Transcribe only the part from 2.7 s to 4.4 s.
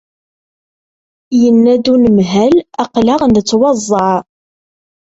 aql-aɣ nettwaẓẓeɛ.